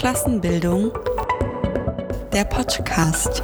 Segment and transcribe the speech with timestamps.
[0.00, 0.92] Klassenbildung,
[2.32, 3.42] der Podcast.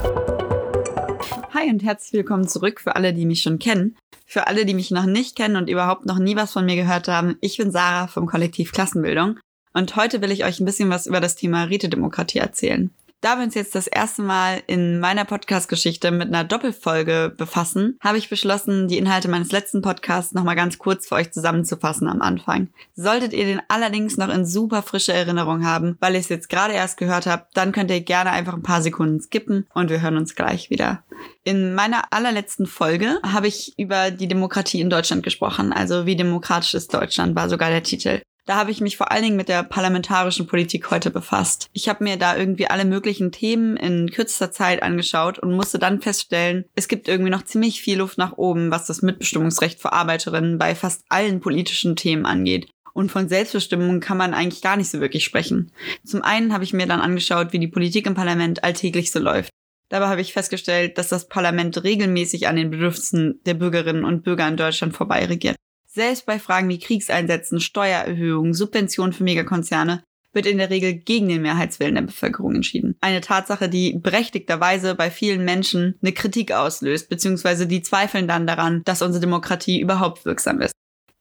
[1.52, 3.94] Hi und herzlich willkommen zurück für alle, die mich schon kennen.
[4.24, 7.08] Für alle, die mich noch nicht kennen und überhaupt noch nie was von mir gehört
[7.08, 9.38] haben, ich bin Sarah vom Kollektiv Klassenbildung
[9.74, 12.90] und heute will ich euch ein bisschen was über das Thema Rätedemokratie erzählen.
[13.22, 18.18] Da wir uns jetzt das erste Mal in meiner Podcast-Geschichte mit einer Doppelfolge befassen, habe
[18.18, 22.68] ich beschlossen, die Inhalte meines letzten Podcasts nochmal ganz kurz für euch zusammenzufassen am Anfang.
[22.94, 26.74] Solltet ihr den allerdings noch in super frische Erinnerung haben, weil ihr es jetzt gerade
[26.74, 30.18] erst gehört habt, dann könnt ihr gerne einfach ein paar Sekunden skippen und wir hören
[30.18, 31.02] uns gleich wieder.
[31.42, 36.74] In meiner allerletzten Folge habe ich über die Demokratie in Deutschland gesprochen, also wie demokratisch
[36.74, 38.20] ist Deutschland war sogar der Titel.
[38.46, 41.68] Da habe ich mich vor allen Dingen mit der parlamentarischen Politik heute befasst.
[41.72, 46.00] Ich habe mir da irgendwie alle möglichen Themen in kürzester Zeit angeschaut und musste dann
[46.00, 50.58] feststellen, es gibt irgendwie noch ziemlich viel Luft nach oben, was das Mitbestimmungsrecht für Arbeiterinnen
[50.58, 52.70] bei fast allen politischen Themen angeht.
[52.92, 55.72] Und von Selbstbestimmung kann man eigentlich gar nicht so wirklich sprechen.
[56.04, 59.50] Zum einen habe ich mir dann angeschaut, wie die Politik im Parlament alltäglich so läuft.
[59.88, 64.46] Dabei habe ich festgestellt, dass das Parlament regelmäßig an den Bedürfnissen der Bürgerinnen und Bürger
[64.46, 65.56] in Deutschland vorbei regiert.
[65.96, 71.40] Selbst bei Fragen wie Kriegseinsätzen, Steuererhöhungen, Subventionen für Megakonzerne wird in der Regel gegen den
[71.40, 72.96] Mehrheitswillen der Bevölkerung entschieden.
[73.00, 78.82] Eine Tatsache, die berechtigterweise bei vielen Menschen eine Kritik auslöst, beziehungsweise die zweifeln dann daran,
[78.84, 80.74] dass unsere Demokratie überhaupt wirksam ist.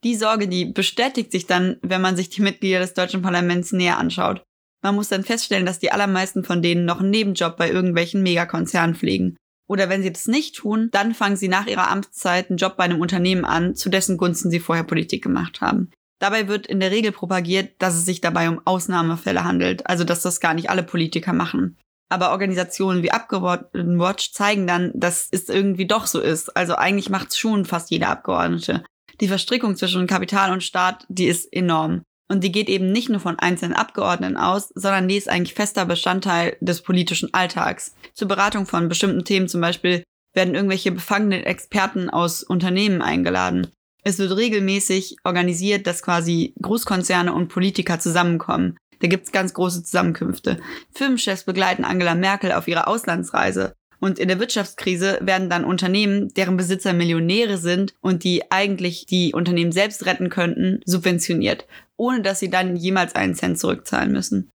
[0.04, 3.98] Die Sorge, die bestätigt sich dann, wenn man sich die Mitglieder des deutschen Parlaments näher
[3.98, 4.44] anschaut.
[4.84, 8.95] Man muss dann feststellen, dass die allermeisten von denen noch einen Nebenjob bei irgendwelchen Megakonzernen
[8.95, 12.77] pflegen oder wenn sie das nicht tun, dann fangen sie nach ihrer Amtszeit einen Job
[12.77, 15.91] bei einem Unternehmen an, zu dessen Gunsten sie vorher Politik gemacht haben.
[16.19, 20.21] Dabei wird in der Regel propagiert, dass es sich dabei um Ausnahmefälle handelt, also dass
[20.21, 21.77] das gar nicht alle Politiker machen.
[22.09, 26.55] Aber Organisationen wie Abgeordnetenwatch zeigen dann, dass es irgendwie doch so ist.
[26.55, 28.83] Also eigentlich macht es schon fast jeder Abgeordnete.
[29.21, 32.03] Die Verstrickung zwischen Kapital und Staat, die ist enorm.
[32.28, 35.86] Und die geht eben nicht nur von einzelnen Abgeordneten aus, sondern die ist eigentlich fester
[35.86, 37.95] Bestandteil des politischen Alltags.
[38.14, 43.67] Zur Beratung von bestimmten Themen zum Beispiel werden irgendwelche befangenen Experten aus Unternehmen eingeladen.
[44.04, 48.78] Es wird regelmäßig organisiert, dass quasi Großkonzerne und Politiker zusammenkommen.
[48.99, 50.60] Da gibt's ganz große Zusammenkünfte.
[50.94, 53.73] Firmenchefs begleiten Angela Merkel auf ihrer Auslandsreise.
[53.99, 59.33] Und in der Wirtschaftskrise werden dann Unternehmen, deren Besitzer Millionäre sind und die eigentlich die
[59.33, 61.66] Unternehmen selbst retten könnten, subventioniert
[61.98, 64.52] ohne dass sie dann jemals einen Cent zurückzahlen müssen.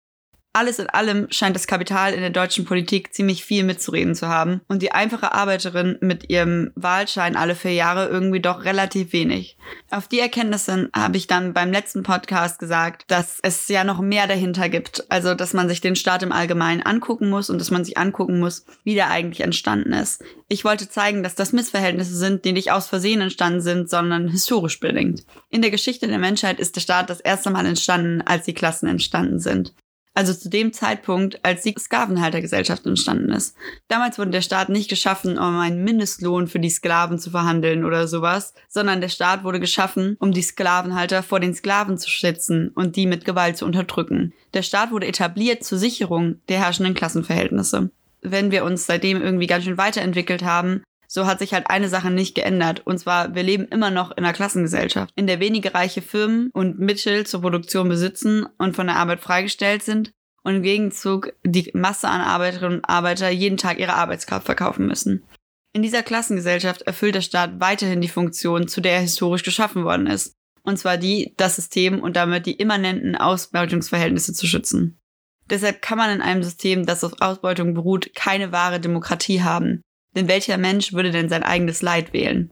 [0.53, 4.63] Alles in allem scheint das Kapital in der deutschen Politik ziemlich viel mitzureden zu haben
[4.67, 9.57] und die einfache Arbeiterin mit ihrem Wahlschein alle vier Jahre irgendwie doch relativ wenig.
[9.91, 14.27] Auf die Erkenntnisse habe ich dann beim letzten Podcast gesagt, dass es ja noch mehr
[14.27, 15.09] dahinter gibt.
[15.09, 18.41] Also, dass man sich den Staat im Allgemeinen angucken muss und dass man sich angucken
[18.41, 20.25] muss, wie der eigentlich entstanden ist.
[20.49, 24.81] Ich wollte zeigen, dass das Missverhältnisse sind, die nicht aus Versehen entstanden sind, sondern historisch
[24.81, 25.25] bedingt.
[25.49, 28.89] In der Geschichte der Menschheit ist der Staat das erste Mal entstanden, als die Klassen
[28.89, 29.75] entstanden sind.
[30.13, 33.57] Also zu dem Zeitpunkt, als die Sklavenhaltergesellschaft entstanden ist.
[33.89, 38.09] Damals wurde der Staat nicht geschaffen, um einen Mindestlohn für die Sklaven zu verhandeln oder
[38.09, 42.97] sowas, sondern der Staat wurde geschaffen, um die Sklavenhalter vor den Sklaven zu schützen und
[42.97, 44.33] die mit Gewalt zu unterdrücken.
[44.53, 47.91] Der Staat wurde etabliert zur Sicherung der herrschenden Klassenverhältnisse.
[48.21, 50.83] Wenn wir uns seitdem irgendwie ganz schön weiterentwickelt haben,
[51.13, 52.87] so hat sich halt eine Sache nicht geändert.
[52.87, 56.79] Und zwar, wir leben immer noch in einer Klassengesellschaft, in der wenige reiche Firmen und
[56.79, 60.13] Mittel zur Produktion besitzen und von der Arbeit freigestellt sind
[60.45, 65.25] und im Gegenzug die Masse an Arbeiterinnen und Arbeiter jeden Tag ihre Arbeitskraft verkaufen müssen.
[65.73, 70.07] In dieser Klassengesellschaft erfüllt der Staat weiterhin die Funktion, zu der er historisch geschaffen worden
[70.07, 70.37] ist.
[70.63, 75.01] Und zwar die, das System und damit die immanenten Ausbeutungsverhältnisse zu schützen.
[75.49, 79.83] Deshalb kann man in einem System, das auf Ausbeutung beruht, keine wahre Demokratie haben.
[80.15, 82.51] Denn welcher Mensch würde denn sein eigenes Leid wählen?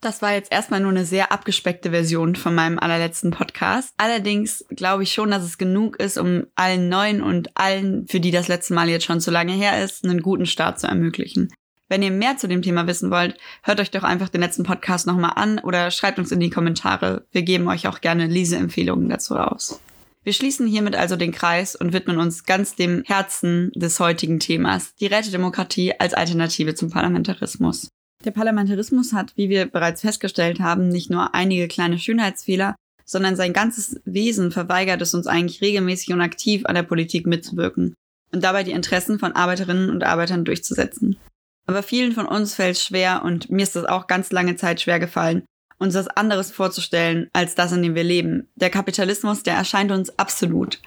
[0.00, 3.94] Das war jetzt erstmal nur eine sehr abgespeckte Version von meinem allerletzten Podcast.
[3.96, 8.30] Allerdings glaube ich schon, dass es genug ist, um allen Neuen und allen, für die
[8.30, 11.48] das letzte Mal jetzt schon zu lange her ist, einen guten Start zu ermöglichen.
[11.88, 15.06] Wenn ihr mehr zu dem Thema wissen wollt, hört euch doch einfach den letzten Podcast
[15.06, 17.26] nochmal an oder schreibt uns in die Kommentare.
[17.30, 19.80] Wir geben euch auch gerne Leseempfehlungen dazu raus.
[20.26, 24.92] Wir schließen hiermit also den Kreis und widmen uns ganz dem Herzen des heutigen Themas,
[24.96, 27.90] die Rätedemokratie als Alternative zum Parlamentarismus.
[28.24, 32.74] Der Parlamentarismus hat, wie wir bereits festgestellt haben, nicht nur einige kleine Schönheitsfehler,
[33.04, 37.94] sondern sein ganzes Wesen verweigert es uns eigentlich regelmäßig und aktiv an der Politik mitzuwirken
[38.32, 41.20] und dabei die Interessen von Arbeiterinnen und Arbeitern durchzusetzen.
[41.68, 44.80] Aber vielen von uns fällt es schwer und mir ist das auch ganz lange Zeit
[44.80, 45.44] schwer gefallen,
[45.78, 48.48] uns was anderes vorzustellen als das, in dem wir leben.
[48.54, 50.80] Der Kapitalismus, der erscheint uns absolut.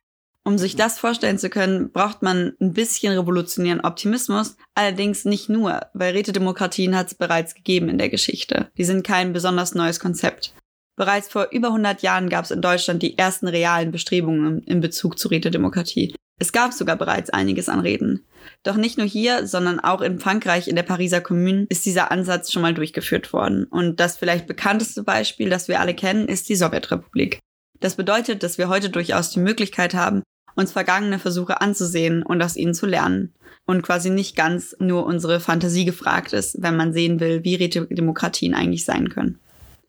[0.45, 5.81] Um sich das vorstellen zu können, braucht man ein bisschen revolutionären Optimismus, allerdings nicht nur,
[5.93, 8.71] weil Rätedemokratien hat es bereits gegeben in der Geschichte.
[8.77, 10.53] Die sind kein besonders neues Konzept.
[10.95, 15.19] Bereits vor über 100 Jahren gab es in Deutschland die ersten realen Bestrebungen in Bezug
[15.19, 16.13] zur Rätedemokratie.
[16.39, 18.25] Es gab sogar bereits einiges an Räten.
[18.63, 22.51] Doch nicht nur hier, sondern auch in Frankreich in der Pariser Kommune ist dieser Ansatz
[22.51, 23.65] schon mal durchgeführt worden.
[23.65, 27.39] Und das vielleicht bekannteste Beispiel, das wir alle kennen, ist die Sowjetrepublik.
[27.81, 30.23] Das bedeutet, dass wir heute durchaus die Möglichkeit haben,
[30.55, 33.33] uns vergangene Versuche anzusehen und aus ihnen zu lernen.
[33.65, 38.53] Und quasi nicht ganz nur unsere Fantasie gefragt ist, wenn man sehen will, wie Rätedemokratien
[38.55, 39.39] eigentlich sein können.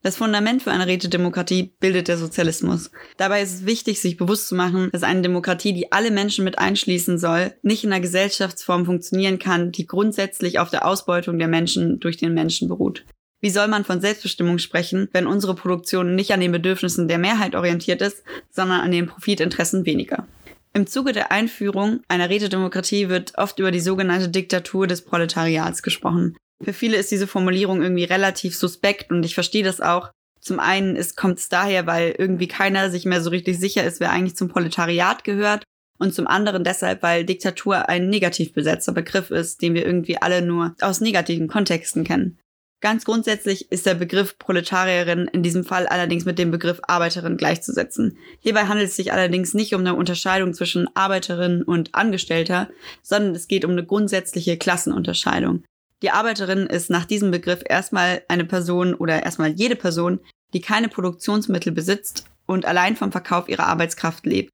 [0.03, 2.91] Das Fundament für eine Rätedemokratie bildet der Sozialismus.
[3.19, 6.59] Dabei ist es wichtig, sich bewusst zu machen, dass eine Demokratie, die alle Menschen mit
[6.59, 12.01] einschließen soll, nicht in einer Gesellschaftsform funktionieren kann, die grundsätzlich auf der Ausbeutung der Menschen
[12.01, 13.05] durch den Menschen beruht.
[13.43, 17.55] Wie soll man von Selbstbestimmung sprechen, wenn unsere Produktion nicht an den Bedürfnissen der Mehrheit
[17.55, 20.27] orientiert ist, sondern an den Profitinteressen weniger?
[20.73, 26.37] Im Zuge der Einführung einer Rätedemokratie wird oft über die sogenannte Diktatur des Proletariats gesprochen.
[26.63, 30.11] Für viele ist diese Formulierung irgendwie relativ suspekt und ich verstehe das auch.
[30.41, 34.11] Zum einen kommt es daher, weil irgendwie keiner sich mehr so richtig sicher ist, wer
[34.11, 35.65] eigentlich zum Proletariat gehört.
[35.99, 40.41] Und zum anderen deshalb, weil Diktatur ein negativ besetzter Begriff ist, den wir irgendwie alle
[40.41, 42.39] nur aus negativen Kontexten kennen.
[42.81, 48.17] Ganz grundsätzlich ist der Begriff Proletarierin in diesem Fall allerdings mit dem Begriff Arbeiterin gleichzusetzen.
[48.39, 52.71] Hierbei handelt es sich allerdings nicht um eine Unterscheidung zwischen Arbeiterin und Angestellter,
[53.03, 55.65] sondern es geht um eine grundsätzliche Klassenunterscheidung.
[56.03, 60.21] Die Arbeiterin ist nach diesem Begriff erstmal eine Person oder erstmal jede Person,
[60.55, 64.51] die keine Produktionsmittel besitzt und allein vom Verkauf ihrer Arbeitskraft lebt.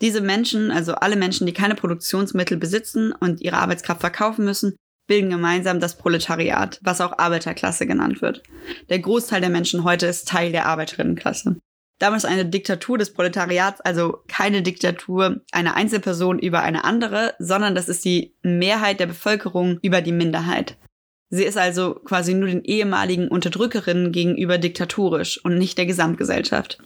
[0.00, 4.76] Diese Menschen, also alle Menschen, die keine Produktionsmittel besitzen und ihre Arbeitskraft verkaufen müssen,
[5.08, 8.42] bilden gemeinsam das Proletariat, was auch Arbeiterklasse genannt wird.
[8.88, 11.56] Der Großteil der Menschen heute ist Teil der Arbeiterinnenklasse.
[11.98, 17.88] Damals eine Diktatur des Proletariats, also keine Diktatur einer Einzelperson über eine andere, sondern das
[17.88, 20.76] ist die Mehrheit der Bevölkerung über die Minderheit.
[21.30, 26.78] Sie ist also quasi nur den ehemaligen Unterdrückerinnen gegenüber diktatorisch und nicht der Gesamtgesellschaft.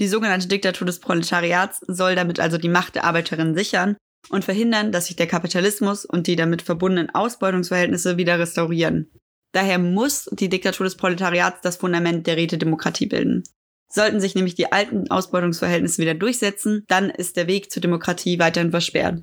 [0.00, 3.96] Die sogenannte Diktatur des Proletariats soll damit also die Macht der Arbeiterinnen sichern
[4.28, 9.10] und verhindern, dass sich der Kapitalismus und die damit verbundenen Ausbeutungsverhältnisse wieder restaurieren.
[9.52, 13.44] Daher muss die Diktatur des Proletariats das Fundament der Rätedemokratie bilden.
[13.88, 18.70] Sollten sich nämlich die alten Ausbeutungsverhältnisse wieder durchsetzen, dann ist der Weg zur Demokratie weiterhin
[18.70, 19.22] versperrt.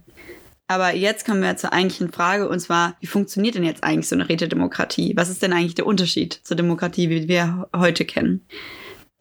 [0.67, 4.15] Aber jetzt kommen wir zur eigentlichen Frage, und zwar, wie funktioniert denn jetzt eigentlich so
[4.15, 5.13] eine Rätedemokratie?
[5.15, 8.47] Was ist denn eigentlich der Unterschied zur Demokratie, wie wir heute kennen?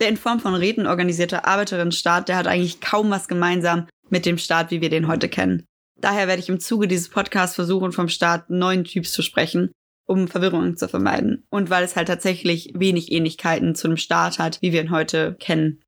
[0.00, 4.38] Der in Form von Räten organisierte Arbeiterinnenstaat, der hat eigentlich kaum was gemeinsam mit dem
[4.38, 5.64] Staat, wie wir den heute kennen.
[6.00, 9.70] Daher werde ich im Zuge dieses Podcasts versuchen, vom Staat neuen Typs zu sprechen,
[10.12, 11.46] um Verwirrungen zu vermeiden.
[11.48, 15.36] Und weil es halt tatsächlich wenig Ähnlichkeiten zu einem Staat hat, wie wir ihn heute
[15.40, 15.80] kennen.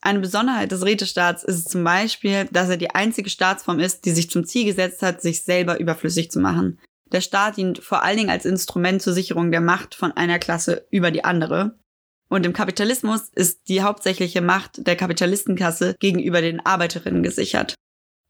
[0.00, 4.28] Eine Besonderheit des Rätestaats ist zum Beispiel, dass er die einzige Staatsform ist, die sich
[4.30, 6.80] zum Ziel gesetzt hat, sich selber überflüssig zu machen.
[7.12, 10.88] Der Staat dient vor allen Dingen als Instrument zur Sicherung der Macht von einer Klasse
[10.90, 11.78] über die andere.
[12.28, 17.76] Und im Kapitalismus ist die hauptsächliche Macht der Kapitalistenkasse gegenüber den Arbeiterinnen gesichert.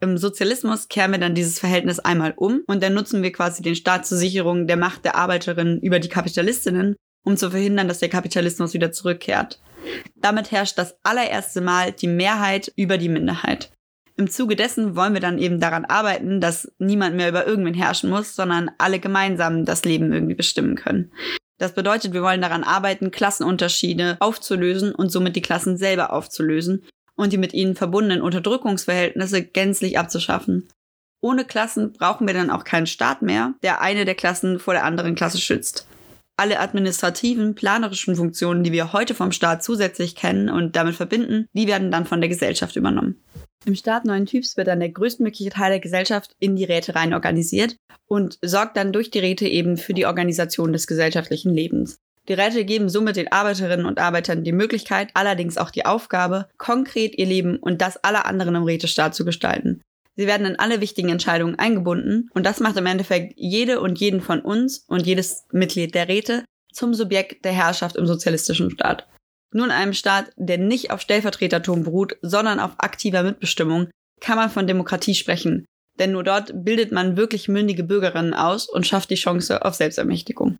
[0.02, 3.76] Im Sozialismus kehren wir dann dieses Verhältnis einmal um und dann nutzen wir quasi den
[3.76, 8.08] Staat zur Sicherung der Macht der Arbeiterinnen über die Kapitalistinnen, um zu verhindern, dass der
[8.08, 9.60] Kapitalismus wieder zurückkehrt.
[10.16, 13.70] Damit herrscht das allererste Mal die Mehrheit über die Minderheit.
[14.16, 18.10] Im Zuge dessen wollen wir dann eben daran arbeiten, dass niemand mehr über irgendwen herrschen
[18.10, 21.12] muss, sondern alle gemeinsam das Leben irgendwie bestimmen können.
[21.58, 26.82] Das bedeutet, wir wollen daran arbeiten, Klassenunterschiede aufzulösen und somit die Klassen selber aufzulösen
[27.16, 30.68] und die mit ihnen verbundenen Unterdrückungsverhältnisse gänzlich abzuschaffen.
[31.20, 34.84] Ohne Klassen brauchen wir dann auch keinen Staat mehr, der eine der Klassen vor der
[34.84, 35.86] anderen Klasse schützt.
[36.36, 41.68] Alle administrativen, planerischen Funktionen, die wir heute vom Staat zusätzlich kennen und damit verbinden, die
[41.68, 43.22] werden dann von der Gesellschaft übernommen.
[43.64, 47.14] Im Staat neuen Typs wird dann der größtmögliche Teil der Gesellschaft in die Räte rein
[47.14, 47.76] organisiert
[48.06, 52.00] und sorgt dann durch die Räte eben für die Organisation des gesellschaftlichen Lebens.
[52.28, 57.18] Die Räte geben somit den Arbeiterinnen und Arbeitern die Möglichkeit, allerdings auch die Aufgabe, konkret
[57.18, 59.82] ihr Leben und das aller anderen im Rätestaat zu gestalten.
[60.14, 64.20] Sie werden in alle wichtigen Entscheidungen eingebunden und das macht im Endeffekt jede und jeden
[64.20, 69.08] von uns und jedes Mitglied der Räte zum Subjekt der Herrschaft im sozialistischen Staat.
[69.52, 73.88] Nur in einem Staat, der nicht auf Stellvertretertum beruht, sondern auf aktiver Mitbestimmung,
[74.20, 75.66] kann man von Demokratie sprechen.
[75.98, 80.56] Denn nur dort bildet man wirklich mündige Bürgerinnen aus und schafft die Chance auf Selbstermächtigung.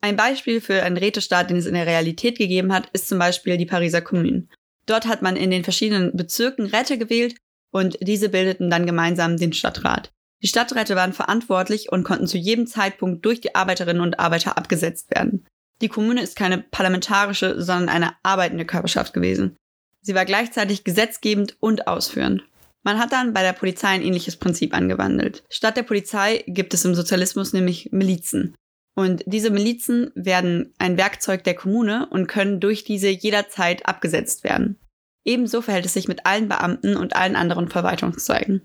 [0.00, 3.56] Ein Beispiel für einen Rätestaat, den es in der Realität gegeben hat, ist zum Beispiel
[3.56, 4.46] die Pariser Kommune.
[4.86, 7.36] Dort hat man in den verschiedenen Bezirken Räte gewählt
[7.72, 10.12] und diese bildeten dann gemeinsam den Stadtrat.
[10.42, 15.10] Die Stadträte waren verantwortlich und konnten zu jedem Zeitpunkt durch die Arbeiterinnen und Arbeiter abgesetzt
[15.10, 15.46] werden.
[15.82, 19.56] Die Kommune ist keine parlamentarische, sondern eine arbeitende Körperschaft gewesen.
[20.02, 22.44] Sie war gleichzeitig gesetzgebend und ausführend.
[22.84, 25.42] Man hat dann bei der Polizei ein ähnliches Prinzip angewandelt.
[25.50, 28.54] Statt der Polizei gibt es im Sozialismus nämlich Milizen.
[28.96, 34.80] Und diese Milizen werden ein Werkzeug der Kommune und können durch diese jederzeit abgesetzt werden.
[35.24, 38.62] Ebenso verhält es sich mit allen Beamten und allen anderen Verwaltungszweigen.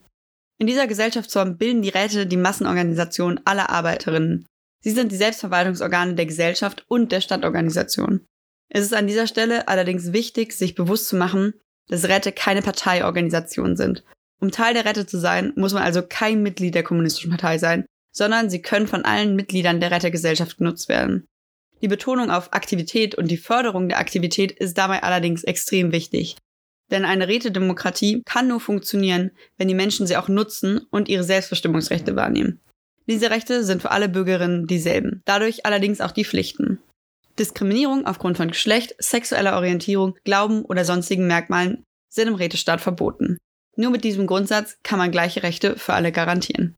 [0.57, 4.45] In dieser Gesellschaftsform bilden die Räte die Massenorganisation aller Arbeiterinnen.
[4.83, 8.25] Sie sind die Selbstverwaltungsorgane der Gesellschaft und der Stadtorganisation.
[8.69, 11.55] Es ist an dieser Stelle allerdings wichtig, sich bewusst zu machen,
[11.87, 14.05] dass Räte keine Parteiorganisation sind.
[14.39, 17.85] Um Teil der Räte zu sein, muss man also kein Mitglied der Kommunistischen Partei sein,
[18.11, 21.25] sondern sie können von allen Mitgliedern der Rätegesellschaft genutzt werden.
[21.81, 26.35] Die Betonung auf Aktivität und die Förderung der Aktivität ist dabei allerdings extrem wichtig.
[26.91, 32.15] Denn eine Rätedemokratie kann nur funktionieren, wenn die Menschen sie auch nutzen und ihre Selbstbestimmungsrechte
[32.15, 32.59] wahrnehmen.
[33.07, 36.79] Diese Rechte sind für alle Bürgerinnen dieselben, dadurch allerdings auch die Pflichten.
[37.39, 43.37] Diskriminierung aufgrund von Geschlecht, sexueller Orientierung, Glauben oder sonstigen Merkmalen sind im Rätestaat verboten.
[43.77, 46.75] Nur mit diesem Grundsatz kann man gleiche Rechte für alle garantieren.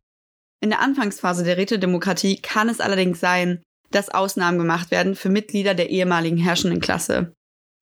[0.63, 5.73] In der Anfangsphase der Rätedemokratie kann es allerdings sein, dass Ausnahmen gemacht werden für Mitglieder
[5.73, 7.33] der ehemaligen herrschenden Klasse.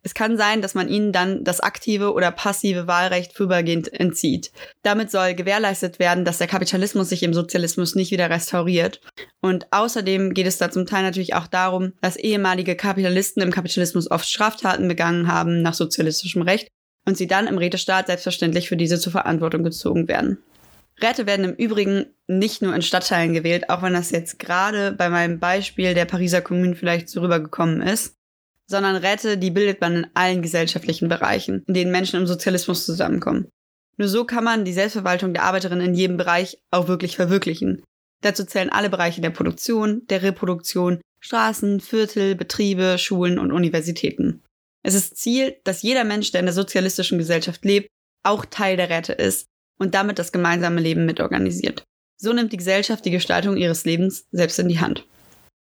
[0.04, 4.52] Es kann sein, dass man ihnen dann das aktive oder passive Wahlrecht vorübergehend entzieht.
[4.82, 9.00] Damit soll gewährleistet werden, dass der Kapitalismus sich im Sozialismus nicht wieder restauriert.
[9.42, 14.10] Und außerdem geht es da zum Teil natürlich auch darum, dass ehemalige Kapitalisten im Kapitalismus
[14.10, 16.68] oft Straftaten begangen haben nach sozialistischem Recht
[17.06, 20.40] und sie dann im Rätestaat selbstverständlich für diese zur Verantwortung gezogen werden.
[21.02, 25.10] Räte werden im Übrigen nicht nur in Stadtteilen gewählt, auch wenn das jetzt gerade bei
[25.10, 28.16] meinem Beispiel der Pariser Kommune vielleicht so rübergekommen ist,
[28.68, 33.48] sondern Räte, die bildet man in allen gesellschaftlichen Bereichen, in denen Menschen im Sozialismus zusammenkommen.
[33.98, 37.84] Nur so kann man die Selbstverwaltung der Arbeiterinnen in jedem Bereich auch wirklich verwirklichen.
[38.22, 44.44] Dazu zählen alle Bereiche der Produktion, der Reproduktion, Straßen, Viertel, Betriebe, Schulen und Universitäten.
[44.84, 47.90] Es ist Ziel, dass jeder Mensch, der in der sozialistischen Gesellschaft lebt,
[48.24, 51.84] auch Teil der Räte ist und damit das gemeinsame Leben mitorganisiert.
[52.18, 55.08] So nimmt die Gesellschaft die Gestaltung ihres Lebens selbst in die Hand.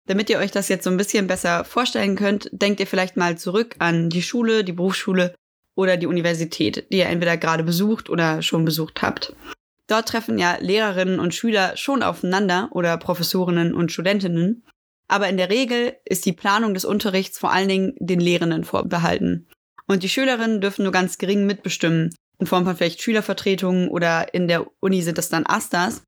[0.07, 3.39] Damit ihr euch das jetzt so ein bisschen besser vorstellen könnt, denkt ihr vielleicht mal
[3.39, 5.35] zurück an die Schule, die Berufsschule
[5.75, 9.35] oder die Universität, die ihr entweder gerade besucht oder schon besucht habt.
[9.87, 14.65] Dort treffen ja Lehrerinnen und Schüler schon aufeinander oder Professorinnen und Studentinnen.
[15.09, 19.49] Aber in der Regel ist die Planung des Unterrichts vor allen Dingen den Lehrenden vorbehalten.
[19.87, 24.49] Und die Schülerinnen dürfen nur ganz gering mitbestimmen, in Form von vielleicht Schülervertretungen oder in
[24.49, 26.03] der Uni sind das dann Astas.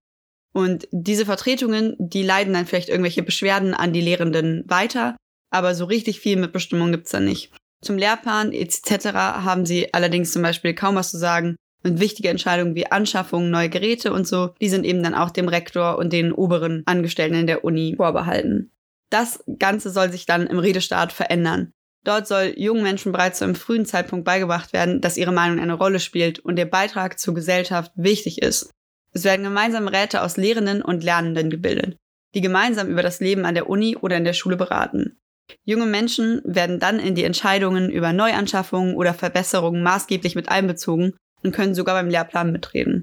[0.53, 5.17] Und diese Vertretungen, die leiden dann vielleicht irgendwelche Beschwerden an die Lehrenden weiter,
[5.51, 7.53] aber so richtig viel Mitbestimmung gibt's da nicht.
[7.83, 9.07] Zum Lehrplan etc.
[9.15, 11.57] haben sie allerdings zum Beispiel kaum was zu sagen.
[11.85, 15.49] Und wichtige Entscheidungen wie Anschaffung neuer Geräte und so, die sind eben dann auch dem
[15.49, 18.73] Rektor und den oberen Angestellten in der Uni vorbehalten.
[19.11, 21.73] Das Ganze soll sich dann im Redestaat verändern.
[22.05, 25.73] Dort soll jungen Menschen bereits zu einem frühen Zeitpunkt beigebracht werden, dass ihre Meinung eine
[25.73, 28.71] Rolle spielt und ihr Beitrag zur Gesellschaft wichtig ist.
[29.13, 31.97] Es werden gemeinsam Räte aus Lehrenden und Lernenden gebildet,
[32.35, 35.17] die gemeinsam über das Leben an der Uni oder in der Schule beraten.
[35.65, 41.53] Junge Menschen werden dann in die Entscheidungen über Neuanschaffungen oder Verbesserungen maßgeblich mit einbezogen und
[41.53, 43.03] können sogar beim Lehrplan mitreden.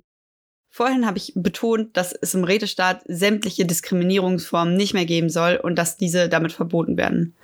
[0.74, 5.76] Vorhin habe ich betont, dass es im Rätestaat sämtliche Diskriminierungsformen nicht mehr geben soll und
[5.76, 7.36] dass diese damit verboten werden.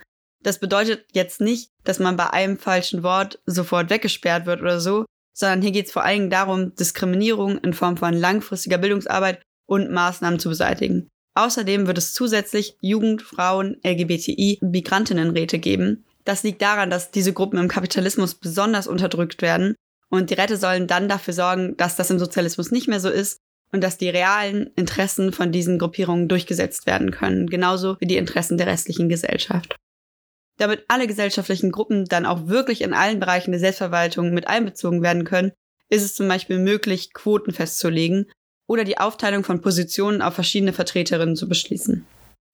[0.42, 5.04] Das bedeutet jetzt nicht, dass man bei einem falschen Wort sofort weggesperrt wird oder so,
[5.34, 10.38] sondern hier geht es vor allem darum, Diskriminierung in Form von langfristiger Bildungsarbeit und Maßnahmen
[10.38, 11.08] zu beseitigen.
[11.34, 16.04] Außerdem wird es zusätzlich Jugend-, Frauen-, LGBTI-, Migrantinnenräte geben.
[16.24, 19.74] Das liegt daran, dass diese Gruppen im Kapitalismus besonders unterdrückt werden
[20.10, 23.38] und die Räte sollen dann dafür sorgen, dass das im Sozialismus nicht mehr so ist
[23.72, 28.58] und dass die realen Interessen von diesen Gruppierungen durchgesetzt werden können, genauso wie die Interessen
[28.58, 29.76] der restlichen Gesellschaft.
[30.58, 35.24] Damit alle gesellschaftlichen Gruppen dann auch wirklich in allen Bereichen der Selbstverwaltung mit einbezogen werden
[35.24, 35.52] können,
[35.88, 38.26] ist es zum Beispiel möglich, Quoten festzulegen
[38.66, 42.06] oder die Aufteilung von Positionen auf verschiedene Vertreterinnen zu beschließen.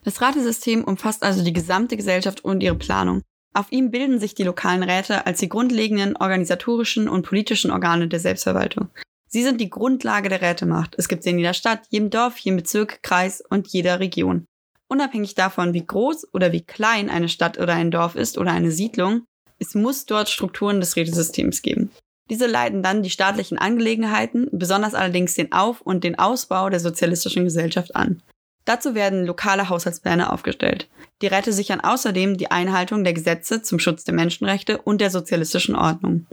[0.04, 3.22] Das Ratesystem umfasst also die gesamte Gesellschaft und ihre Planung.
[3.54, 8.20] Auf ihm bilden sich die lokalen Räte als die grundlegenden organisatorischen und politischen Organe der
[8.20, 8.88] Selbstverwaltung.
[9.28, 10.94] Sie sind die Grundlage der Rätemacht.
[10.98, 14.46] Es gibt sie in jeder Stadt, jedem Dorf, jedem Bezirk, Kreis und jeder Region.
[14.88, 18.70] Unabhängig davon, wie groß oder wie klein eine Stadt oder ein Dorf ist oder eine
[18.70, 19.24] Siedlung,
[19.58, 21.90] es muss dort Strukturen des Rätesystems geben.
[22.30, 27.44] Diese leiten dann die staatlichen Angelegenheiten, besonders allerdings den Auf- und den Ausbau der sozialistischen
[27.44, 28.22] Gesellschaft an.
[28.64, 30.88] Dazu werden lokale Haushaltspläne aufgestellt.
[31.20, 35.76] Die Räte sichern außerdem die Einhaltung der Gesetze zum Schutz der Menschenrechte und der sozialistischen
[35.76, 36.26] Ordnung.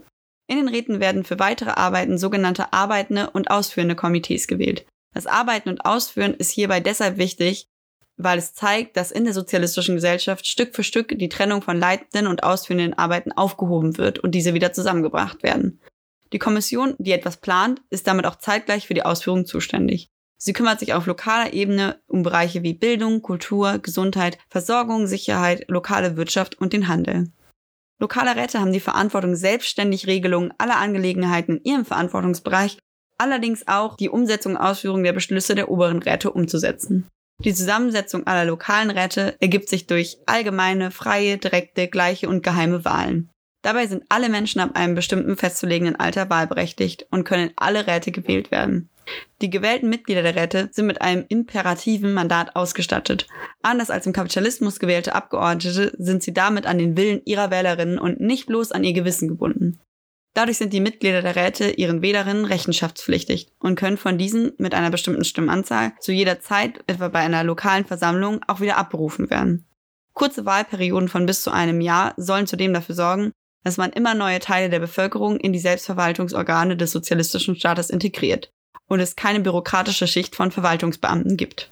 [0.47, 4.85] In den Räten werden für weitere Arbeiten sogenannte arbeitende und ausführende Komitees gewählt.
[5.13, 7.67] Das Arbeiten und Ausführen ist hierbei deshalb wichtig,
[8.23, 12.27] weil es zeigt, dass in der sozialistischen Gesellschaft Stück für Stück die Trennung von leitenden
[12.27, 15.79] und ausführenden Arbeiten aufgehoben wird und diese wieder zusammengebracht werden.
[16.33, 20.09] Die Kommission, die etwas plant, ist damit auch zeitgleich für die Ausführung zuständig.
[20.37, 26.17] Sie kümmert sich auf lokaler Ebene um Bereiche wie Bildung, Kultur, Gesundheit, Versorgung, Sicherheit, lokale
[26.17, 27.31] Wirtschaft und den Handel.
[27.99, 32.77] Lokale Räte haben die Verantwortung, selbstständig Regelungen aller Angelegenheiten in ihrem Verantwortungsbereich
[33.21, 37.07] allerdings auch die Umsetzung und Ausführung der Beschlüsse der oberen Räte umzusetzen.
[37.43, 43.29] Die Zusammensetzung aller lokalen Räte ergibt sich durch allgemeine, freie, direkte, gleiche und geheime Wahlen.
[43.63, 48.51] Dabei sind alle Menschen ab einem bestimmten festzulegenden Alter wahlberechtigt und können alle Räte gewählt
[48.51, 48.89] werden.
[49.41, 53.27] Die gewählten Mitglieder der Räte sind mit einem imperativen Mandat ausgestattet.
[53.61, 58.19] Anders als im Kapitalismus gewählte Abgeordnete sind sie damit an den Willen ihrer Wählerinnen und
[58.19, 59.79] nicht bloß an ihr Gewissen gebunden.
[60.33, 64.89] Dadurch sind die Mitglieder der Räte ihren Wählerinnen rechenschaftspflichtig und können von diesen mit einer
[64.89, 69.67] bestimmten Stimmanzahl zu jeder Zeit, etwa bei einer lokalen Versammlung, auch wieder abberufen werden.
[70.13, 73.31] Kurze Wahlperioden von bis zu einem Jahr sollen zudem dafür sorgen,
[73.63, 78.51] dass man immer neue Teile der Bevölkerung in die Selbstverwaltungsorgane des sozialistischen Staates integriert
[78.87, 81.69] und es keine bürokratische Schicht von Verwaltungsbeamten gibt.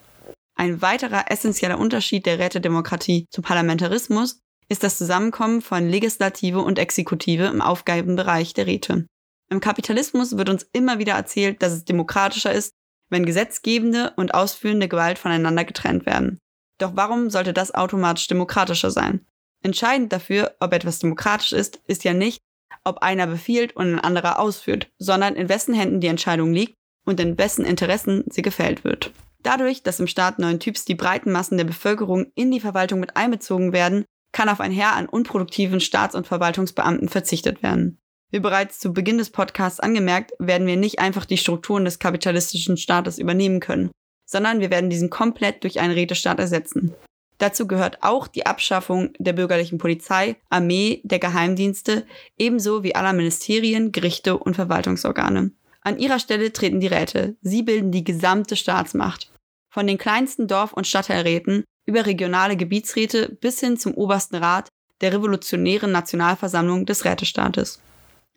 [0.55, 7.45] Ein weiterer essentieller Unterschied der Rätedemokratie zum Parlamentarismus ist das Zusammenkommen von Legislative und Exekutive
[7.45, 9.07] im Aufgabenbereich der Räte.
[9.49, 12.71] Im Kapitalismus wird uns immer wieder erzählt, dass es demokratischer ist,
[13.09, 16.37] wenn gesetzgebende und ausführende Gewalt voneinander getrennt werden.
[16.77, 19.25] Doch warum sollte das automatisch demokratischer sein?
[19.63, 22.39] Entscheidend dafür, ob etwas demokratisch ist, ist ja nicht,
[22.83, 27.19] ob einer befiehlt und ein anderer ausführt, sondern in wessen Händen die Entscheidung liegt und
[27.19, 29.11] in wessen Interessen sie gefällt wird.
[29.41, 33.17] Dadurch, dass im Staat neuen Typs die breiten Massen der Bevölkerung in die Verwaltung mit
[33.17, 37.99] einbezogen werden, kann auf ein Heer an unproduktiven Staats- und Verwaltungsbeamten verzichtet werden.
[38.31, 42.77] Wie bereits zu Beginn des Podcasts angemerkt, werden wir nicht einfach die Strukturen des kapitalistischen
[42.77, 43.89] Staates übernehmen können,
[44.25, 46.93] sondern wir werden diesen komplett durch einen Rätestaat ersetzen.
[47.39, 52.05] Dazu gehört auch die Abschaffung der bürgerlichen Polizei, Armee, der Geheimdienste,
[52.37, 55.51] ebenso wie aller Ministerien, Gerichte und Verwaltungsorgane.
[55.81, 57.37] An ihrer Stelle treten die Räte.
[57.41, 59.31] Sie bilden die gesamte Staatsmacht.
[59.69, 64.69] Von den kleinsten Dorf- und Stadtteilräten über regionale Gebietsräte bis hin zum obersten Rat
[65.01, 67.81] der revolutionären Nationalversammlung des Rätestaates.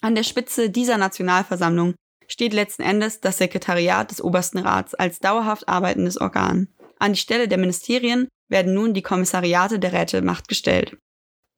[0.00, 1.94] An der Spitze dieser Nationalversammlung
[2.26, 6.68] steht letzten Endes das Sekretariat des obersten Rats als dauerhaft arbeitendes Organ.
[6.98, 10.96] An die Stelle der Ministerien werden nun die Kommissariate der Rätemacht gestellt.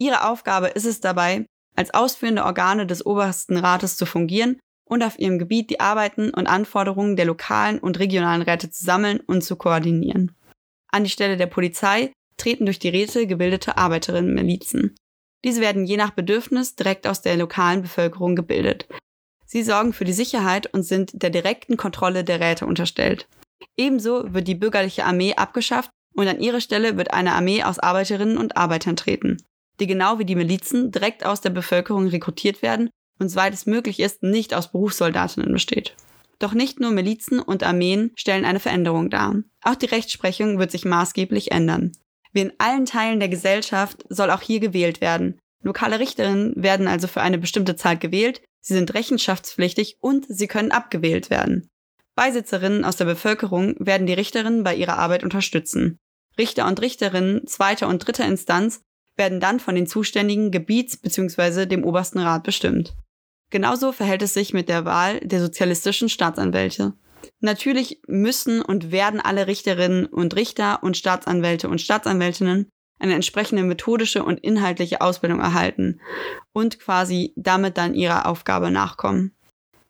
[0.00, 5.16] Ihre Aufgabe ist es dabei, als ausführende Organe des obersten Rates zu fungieren und auf
[5.20, 9.54] ihrem Gebiet die Arbeiten und Anforderungen der lokalen und regionalen Räte zu sammeln und zu
[9.54, 10.34] koordinieren.
[10.94, 14.94] An die Stelle der Polizei treten durch die Räte gebildete Arbeiterinnenmilizen.
[15.44, 18.86] Diese werden je nach Bedürfnis direkt aus der lokalen Bevölkerung gebildet.
[19.44, 23.26] Sie sorgen für die Sicherheit und sind der direkten Kontrolle der Räte unterstellt.
[23.76, 28.38] Ebenso wird die bürgerliche Armee abgeschafft und an ihre Stelle wird eine Armee aus Arbeiterinnen
[28.38, 29.38] und Arbeitern treten,
[29.80, 33.98] die genau wie die Milizen direkt aus der Bevölkerung rekrutiert werden und soweit es möglich
[33.98, 35.96] ist, nicht aus Berufssoldatinnen besteht.
[36.38, 39.36] Doch nicht nur Milizen und Armeen stellen eine Veränderung dar.
[39.62, 41.92] Auch die Rechtsprechung wird sich maßgeblich ändern.
[42.32, 45.38] Wie in allen Teilen der Gesellschaft soll auch hier gewählt werden.
[45.62, 50.72] Lokale Richterinnen werden also für eine bestimmte Zeit gewählt, sie sind rechenschaftspflichtig und sie können
[50.72, 51.68] abgewählt werden.
[52.16, 55.98] Beisitzerinnen aus der Bevölkerung werden die Richterinnen bei ihrer Arbeit unterstützen.
[56.38, 58.82] Richter und Richterinnen zweiter und dritter Instanz
[59.16, 61.66] werden dann von den zuständigen Gebiets- bzw.
[61.66, 62.94] dem obersten Rat bestimmt.
[63.50, 66.94] Genauso verhält es sich mit der Wahl der sozialistischen Staatsanwälte.
[67.40, 74.24] Natürlich müssen und werden alle Richterinnen und Richter und Staatsanwälte und Staatsanwältinnen eine entsprechende methodische
[74.24, 76.00] und inhaltliche Ausbildung erhalten
[76.52, 79.34] und quasi damit dann ihrer Aufgabe nachkommen.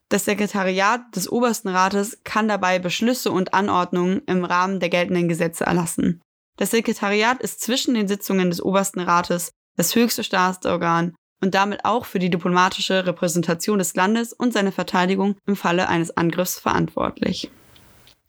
[0.09, 5.65] Das Sekretariat des obersten Rates kann dabei Beschlüsse und Anordnungen im Rahmen der geltenden Gesetze
[5.65, 6.21] erlassen.
[6.57, 11.15] Das Sekretariat ist zwischen den Sitzungen des obersten Rates das höchste Staatsorgan
[11.45, 16.17] und damit auch für die diplomatische Repräsentation des Landes und seine Verteidigung im Falle eines
[16.17, 17.51] Angriffs verantwortlich.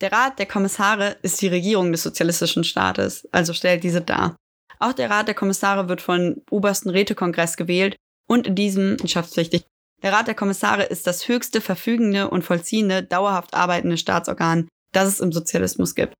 [0.01, 4.35] Der Rat der Kommissare ist die Regierung des sozialistischen Staates, also stellt diese dar.
[4.79, 7.95] Auch der Rat der Kommissare wird vom obersten Rätekongress gewählt
[8.27, 9.63] und in diesem rechenschaftspflichtig.
[10.03, 15.19] Der Rat der Kommissare ist das höchste verfügende und vollziehende, dauerhaft arbeitende Staatsorgan, das es
[15.21, 16.13] im Sozialismus gibt.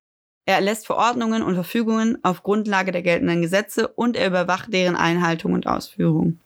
[0.46, 5.52] Er erlässt Verordnungen und Verfügungen auf Grundlage der geltenden Gesetze und er überwacht deren Einhaltung
[5.52, 6.38] und Ausführung.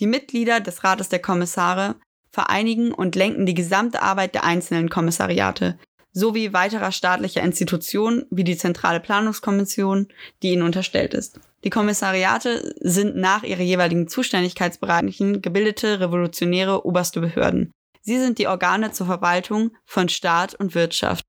[0.00, 1.96] Die Mitglieder des Rates der Kommissare
[2.30, 5.78] vereinigen und lenken die gesamte Arbeit der einzelnen Kommissariate
[6.12, 10.08] sowie weiterer staatlicher Institutionen wie die Zentrale Planungskommission,
[10.42, 11.40] die ihnen unterstellt ist.
[11.64, 17.70] Die Kommissariate sind nach ihrer jeweiligen Zuständigkeitsbereichen gebildete revolutionäre oberste Behörden.
[18.00, 21.24] Sie sind die Organe zur Verwaltung von Staat und Wirtschaft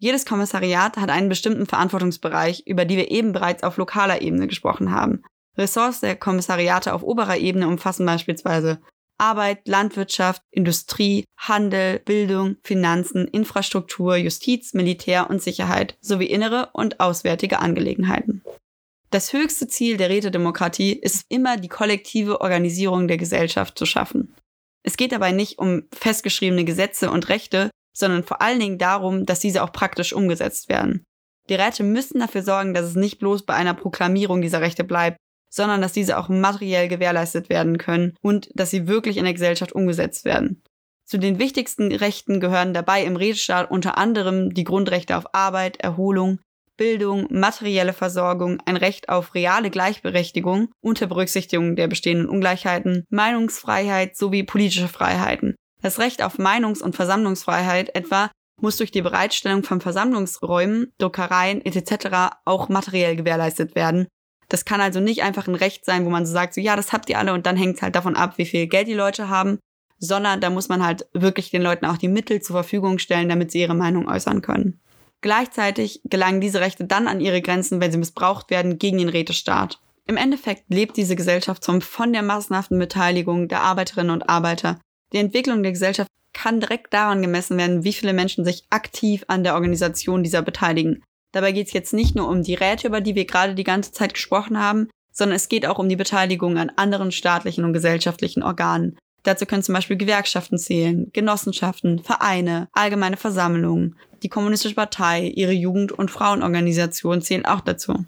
[0.00, 4.92] jedes Kommissariat hat einen bestimmten Verantwortungsbereich, über die wir eben bereits auf lokaler Ebene gesprochen
[4.92, 5.24] haben.
[5.58, 8.80] Ressorts der Kommissariate auf oberer Ebene umfassen beispielsweise
[9.18, 17.58] Arbeit, Landwirtschaft, Industrie, Handel, Bildung, Finanzen, Infrastruktur, Justiz, Militär und Sicherheit sowie innere und auswärtige
[17.58, 18.42] Angelegenheiten.
[19.10, 24.34] Das höchste Ziel der Rätedemokratie ist immer, die kollektive Organisierung der Gesellschaft zu schaffen.
[24.84, 29.40] Es geht dabei nicht um festgeschriebene Gesetze und Rechte, sondern vor allen Dingen darum, dass
[29.40, 31.04] diese auch praktisch umgesetzt werden.
[31.48, 35.16] Die Räte müssen dafür sorgen, dass es nicht bloß bei einer Proklamierung dieser Rechte bleibt,
[35.50, 39.72] sondern dass diese auch materiell gewährleistet werden können und dass sie wirklich in der Gesellschaft
[39.72, 40.62] umgesetzt werden.
[41.04, 46.38] Zu den wichtigsten Rechten gehören dabei im Rechtsstaat unter anderem die Grundrechte auf Arbeit, Erholung,
[46.76, 54.44] Bildung, materielle Versorgung, ein Recht auf reale Gleichberechtigung unter Berücksichtigung der bestehenden Ungleichheiten, Meinungsfreiheit sowie
[54.44, 55.56] politische Freiheiten.
[55.82, 58.30] Das Recht auf Meinungs- und Versammlungsfreiheit etwa
[58.60, 62.36] muss durch die Bereitstellung von Versammlungsräumen, Druckereien etc.
[62.44, 64.08] auch materiell gewährleistet werden.
[64.48, 66.92] Das kann also nicht einfach ein Recht sein, wo man so sagt, so ja, das
[66.92, 69.28] habt ihr alle und dann hängt es halt davon ab, wie viel Geld die Leute
[69.28, 69.58] haben,
[69.98, 73.50] sondern da muss man halt wirklich den Leuten auch die Mittel zur Verfügung stellen, damit
[73.50, 74.80] sie ihre Meinung äußern können.
[75.20, 79.80] Gleichzeitig gelangen diese Rechte dann an ihre Grenzen, wenn sie missbraucht werden gegen den Rätestaat.
[80.06, 84.80] Im Endeffekt lebt diese Gesellschaftsform von der massenhaften Beteiligung der Arbeiterinnen und Arbeiter.
[85.12, 89.42] Die Entwicklung der Gesellschaft kann direkt daran gemessen werden, wie viele Menschen sich aktiv an
[89.42, 91.02] der Organisation dieser beteiligen.
[91.32, 93.92] Dabei geht es jetzt nicht nur um die Räte, über die wir gerade die ganze
[93.92, 98.42] Zeit gesprochen haben, sondern es geht auch um die Beteiligung an anderen staatlichen und gesellschaftlichen
[98.42, 98.96] Organen.
[99.24, 103.96] Dazu können zum Beispiel Gewerkschaften zählen, Genossenschaften, Vereine, allgemeine Versammlungen.
[104.22, 108.06] Die Kommunistische Partei, ihre Jugend- und Frauenorganisation zählen auch dazu.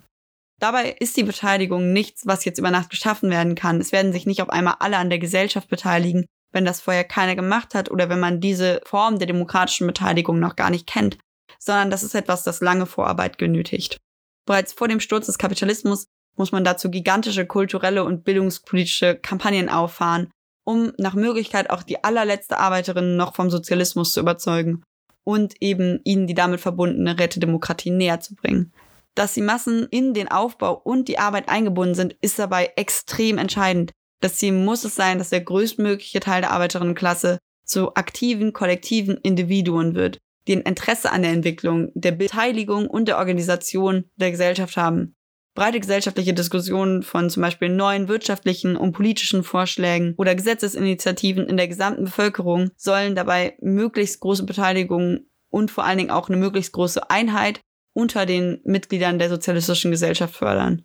[0.61, 3.81] Dabei ist die Beteiligung nichts, was jetzt über Nacht geschaffen werden kann.
[3.81, 7.35] Es werden sich nicht auf einmal alle an der Gesellschaft beteiligen, wenn das vorher keiner
[7.35, 11.19] gemacht hat oder wenn man diese Form der demokratischen Beteiligung noch gar nicht kennt,
[11.63, 13.99] sondern das ist etwas, das lange Vorarbeit genötigt.
[14.47, 20.31] Bereits vor dem Sturz des Kapitalismus muss man dazu gigantische kulturelle und bildungspolitische Kampagnen auffahren,
[20.65, 24.83] um nach Möglichkeit auch die allerletzte Arbeiterin noch vom Sozialismus zu überzeugen
[25.25, 28.73] und eben ihnen die damit verbundene Rätedemokratie näher zu bringen.
[29.15, 33.93] Dass die Massen in den Aufbau und die Arbeit eingebunden sind, ist dabei extrem entscheidend.
[34.21, 39.95] Das Ziel muss es sein, dass der größtmögliche Teil der Arbeiterinnenklasse zu aktiven, kollektiven Individuen
[39.95, 40.19] wird,
[40.51, 45.15] die ein Interesse an der Entwicklung, der Beteiligung und der Organisation der Gesellschaft haben.
[45.55, 51.69] Breite gesellschaftliche Diskussionen von zum Beispiel neuen wirtschaftlichen und politischen Vorschlägen oder Gesetzesinitiativen in der
[51.69, 57.11] gesamten Bevölkerung sollen dabei möglichst große Beteiligung und vor allen Dingen auch eine möglichst große
[57.11, 57.61] Einheit
[57.93, 60.85] unter den Mitgliedern der sozialistischen Gesellschaft fördern.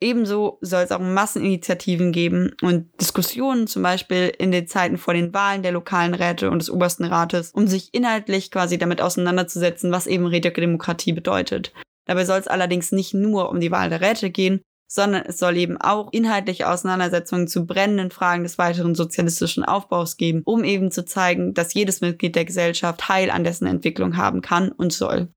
[0.00, 5.32] Ebenso soll es auch Masseninitiativen geben und Diskussionen zum Beispiel in den Zeiten vor den
[5.32, 10.06] Wahlen der lokalen Räte und des obersten Rates, um sich inhaltlich quasi damit auseinanderzusetzen, was
[10.06, 11.72] eben Rätedemokratie bedeutet.
[12.06, 15.56] Dabei soll es allerdings nicht nur um die Wahl der Räte gehen, sondern es soll
[15.56, 21.04] eben auch inhaltliche Auseinandersetzungen zu brennenden Fragen des weiteren sozialistischen Aufbaus geben, um eben zu
[21.04, 25.28] zeigen, dass jedes Mitglied der Gesellschaft Teil an dessen Entwicklung haben kann und soll.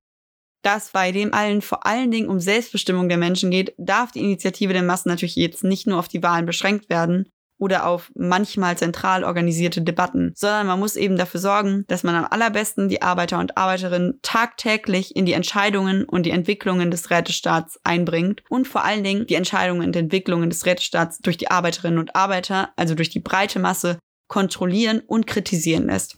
[0.67, 4.19] Da es bei dem allen vor allen Dingen um Selbstbestimmung der Menschen geht, darf die
[4.19, 8.77] Initiative der Massen natürlich jetzt nicht nur auf die Wahlen beschränkt werden, oder auf manchmal
[8.77, 13.39] zentral organisierte Debatten, sondern man muss eben dafür sorgen, dass man am allerbesten die Arbeiter
[13.39, 19.05] und Arbeiterinnen tagtäglich in die Entscheidungen und die Entwicklungen des Rätestaats einbringt und vor allen
[19.05, 23.21] Dingen die Entscheidungen und Entwicklungen des Rätestaats durch die Arbeiterinnen und Arbeiter, also durch die
[23.21, 26.17] breite Masse, kontrollieren und kritisieren lässt.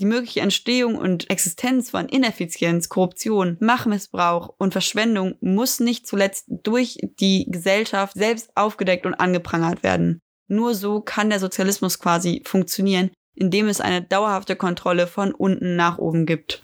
[0.00, 6.98] Die mögliche Entstehung und Existenz von Ineffizienz, Korruption, Machtmissbrauch und Verschwendung muss nicht zuletzt durch
[7.18, 10.20] die Gesellschaft selbst aufgedeckt und angeprangert werden.
[10.46, 15.98] Nur so kann der Sozialismus quasi funktionieren, indem es eine dauerhafte Kontrolle von unten nach
[15.98, 16.62] oben gibt.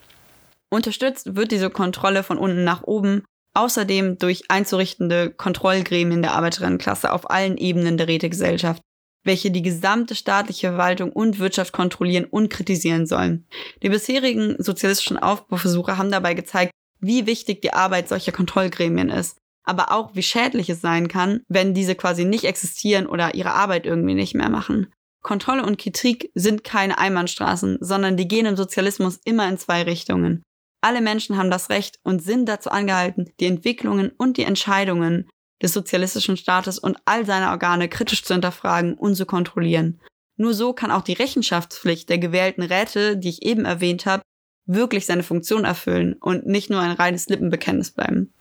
[0.70, 7.30] Unterstützt wird diese Kontrolle von unten nach oben außerdem durch einzurichtende Kontrollgremien der Arbeiterinnenklasse auf
[7.30, 8.82] allen Ebenen der Rätegesellschaft,
[9.24, 13.46] welche die gesamte staatliche Verwaltung und Wirtschaft kontrollieren und kritisieren sollen.
[13.82, 19.92] Die bisherigen sozialistischen Aufbauversuche haben dabei gezeigt, wie wichtig die Arbeit solcher Kontrollgremien ist aber
[19.92, 24.14] auch wie schädlich es sein kann, wenn diese quasi nicht existieren oder ihre Arbeit irgendwie
[24.14, 24.92] nicht mehr machen.
[25.22, 30.42] Kontrolle und Kritik sind keine Einbahnstraßen, sondern die gehen im Sozialismus immer in zwei Richtungen.
[30.82, 35.30] Alle Menschen haben das Recht und sind dazu angehalten, die Entwicklungen und die Entscheidungen
[35.64, 39.98] des sozialistischen Staates und all seiner Organe kritisch zu hinterfragen und zu kontrollieren.
[40.37, 44.22] Nur so kann auch die Rechenschaftspflicht der gewählten Räte, die ich eben erwähnt habe,
[44.66, 48.35] wirklich seine Funktion erfüllen und nicht nur ein reines Lippenbekenntnis bleiben.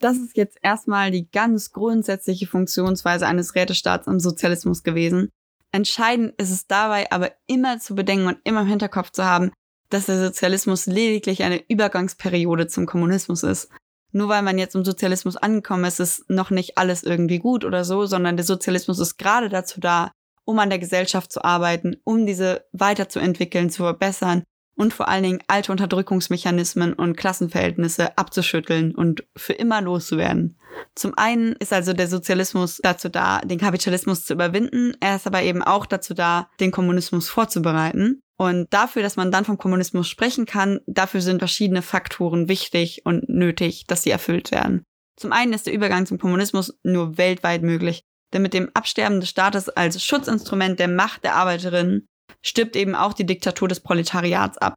[0.00, 5.30] Das ist jetzt erstmal die ganz grundsätzliche Funktionsweise eines Rätestaats im Sozialismus gewesen.
[5.72, 9.52] Entscheidend ist es dabei aber immer zu bedenken und immer im Hinterkopf zu haben,
[9.88, 13.70] dass der Sozialismus lediglich eine Übergangsperiode zum Kommunismus ist.
[14.12, 17.84] Nur weil man jetzt im Sozialismus angekommen ist, ist noch nicht alles irgendwie gut oder
[17.84, 20.12] so, sondern der Sozialismus ist gerade dazu da,
[20.44, 24.44] um an der Gesellschaft zu arbeiten, um diese weiterzuentwickeln, zu verbessern
[24.76, 30.58] und vor allen Dingen alte Unterdrückungsmechanismen und Klassenverhältnisse abzuschütteln und für immer loszuwerden.
[30.94, 35.42] Zum einen ist also der Sozialismus dazu da, den Kapitalismus zu überwinden, er ist aber
[35.42, 38.20] eben auch dazu da, den Kommunismus vorzubereiten.
[38.38, 43.28] Und dafür, dass man dann vom Kommunismus sprechen kann, dafür sind verschiedene Faktoren wichtig und
[43.30, 44.84] nötig, dass sie erfüllt werden.
[45.18, 48.02] Zum einen ist der Übergang zum Kommunismus nur weltweit möglich,
[48.34, 52.06] denn mit dem Absterben des Staates als Schutzinstrument der Macht der Arbeiterinnen
[52.42, 54.74] stirbt eben auch die Diktatur des Proletariats ab.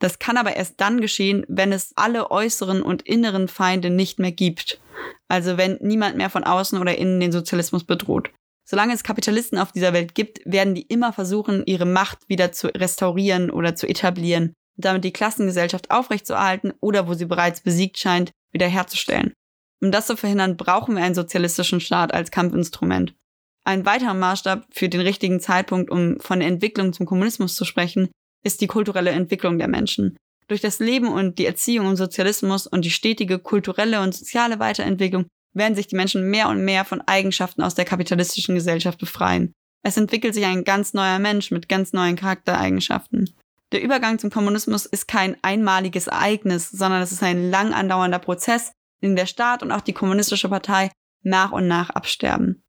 [0.00, 4.32] Das kann aber erst dann geschehen, wenn es alle äußeren und inneren Feinde nicht mehr
[4.32, 4.80] gibt.
[5.28, 8.30] Also wenn niemand mehr von außen oder innen den Sozialismus bedroht.
[8.68, 12.68] Solange es Kapitalisten auf dieser Welt gibt, werden die immer versuchen, ihre Macht wieder zu
[12.68, 19.32] restaurieren oder zu etablieren damit die Klassengesellschaft aufrechtzuerhalten oder wo sie bereits besiegt scheint, wiederherzustellen.
[19.80, 23.14] Um das zu verhindern, brauchen wir einen sozialistischen Staat als Kampfinstrument.
[23.64, 28.10] Ein weiterer Maßstab für den richtigen Zeitpunkt, um von der Entwicklung zum Kommunismus zu sprechen,
[28.44, 30.16] ist die kulturelle Entwicklung der Menschen.
[30.48, 35.26] Durch das Leben und die Erziehung im Sozialismus und die stetige kulturelle und soziale Weiterentwicklung
[35.54, 39.52] werden sich die Menschen mehr und mehr von Eigenschaften aus der kapitalistischen Gesellschaft befreien.
[39.84, 43.30] Es entwickelt sich ein ganz neuer Mensch mit ganz neuen Charaktereigenschaften.
[43.72, 48.72] Der Übergang zum Kommunismus ist kein einmaliges Ereignis, sondern es ist ein lang andauernder Prozess,
[49.00, 50.90] in dem der Staat und auch die kommunistische Partei
[51.22, 52.62] nach und nach absterben.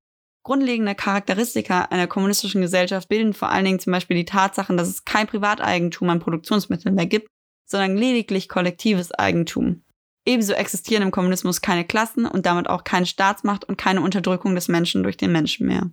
[0.43, 5.05] Grundlegende Charakteristika einer kommunistischen Gesellschaft bilden vor allen Dingen zum Beispiel die Tatsachen, dass es
[5.05, 7.27] kein Privateigentum an Produktionsmitteln mehr gibt,
[7.65, 9.83] sondern lediglich kollektives Eigentum.
[10.25, 14.67] Ebenso existieren im Kommunismus keine Klassen und damit auch keine Staatsmacht und keine Unterdrückung des
[14.67, 15.89] Menschen durch den Menschen mehr.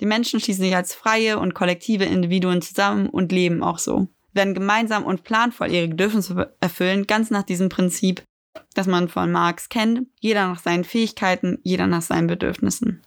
[0.00, 4.54] Die Menschen schließen sich als freie und kollektive Individuen zusammen und leben auch so, werden
[4.54, 8.22] gemeinsam und planvoll ihre Bedürfnisse erfüllen, ganz nach diesem Prinzip,
[8.74, 13.02] das man von Marx kennt, jeder nach seinen Fähigkeiten, jeder nach seinen Bedürfnissen.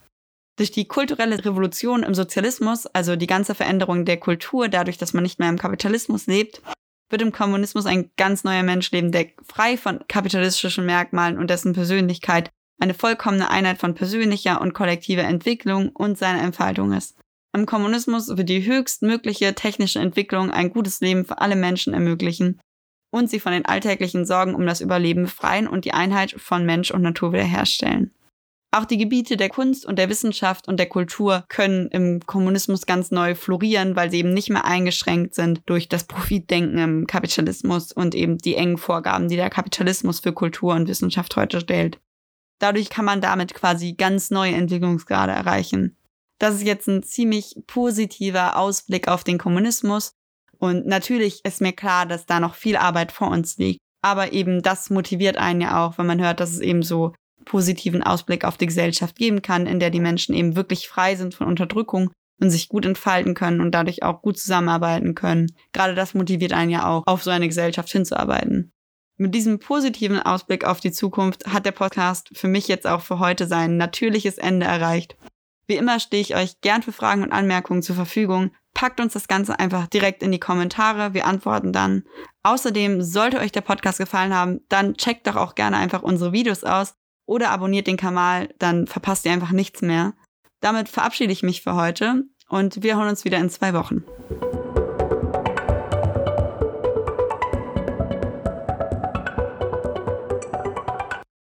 [0.57, 5.21] Durch die kulturelle Revolution im Sozialismus, also die ganze Veränderung der Kultur, dadurch, dass man
[5.21, 6.63] nicht mehr im Kapitalismus lebt,
[7.09, 11.73] wird im Kommunismus ein ganz neuer Mensch leben, der frei von kapitalistischen Merkmalen und dessen
[11.73, 17.15] Persönlichkeit eine vollkommene Einheit von persönlicher und kollektiver Entwicklung und seiner Entfaltung ist.
[17.53, 22.59] Im Kommunismus wird die höchstmögliche technische Entwicklung ein gutes Leben für alle Menschen ermöglichen
[23.11, 26.91] und sie von den alltäglichen Sorgen um das Überleben befreien und die Einheit von Mensch
[26.91, 28.11] und Natur wiederherstellen.
[28.71, 33.11] Auch die Gebiete der Kunst und der Wissenschaft und der Kultur können im Kommunismus ganz
[33.11, 38.13] neu florieren, weil sie eben nicht mehr eingeschränkt sind durch das Profitdenken im Kapitalismus und
[38.13, 41.99] eben die engen Vorgaben, die der Kapitalismus für Kultur und Wissenschaft heute stellt.
[42.59, 45.95] Dadurch kann man damit quasi ganz neue Entwicklungsgrade erreichen.
[46.39, 50.13] Das ist jetzt ein ziemlich positiver Ausblick auf den Kommunismus.
[50.59, 53.79] Und natürlich ist mir klar, dass da noch viel Arbeit vor uns liegt.
[54.01, 57.13] Aber eben das motiviert einen ja auch, wenn man hört, dass es eben so
[57.47, 61.33] positiven Ausblick auf die Gesellschaft geben kann, in der die Menschen eben wirklich frei sind
[61.33, 65.47] von Unterdrückung und sich gut entfalten können und dadurch auch gut zusammenarbeiten können.
[65.73, 68.71] Gerade das motiviert einen ja auch, auf so eine Gesellschaft hinzuarbeiten.
[69.19, 73.17] Mit diesem positiven Ausblick auf die Zukunft hat der Podcast für mich jetzt auch für
[73.17, 75.17] heute sein natürliches Ende erreicht.
[75.65, 78.51] Wie immer stehe ich euch gern für Fragen und Anmerkungen zur Verfügung.
[78.73, 81.15] Packt uns das Ganze einfach direkt in die Kommentare.
[81.15, 82.03] Wir antworten dann.
[82.43, 86.63] Außerdem, sollte euch der Podcast gefallen haben, dann checkt doch auch gerne einfach unsere Videos
[86.63, 86.93] aus
[87.27, 90.13] oder abonniert den Kanal, dann verpasst ihr einfach nichts mehr.
[90.59, 94.03] Damit verabschiede ich mich für heute und wir hören uns wieder in zwei Wochen.